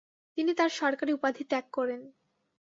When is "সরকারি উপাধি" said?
0.79-1.43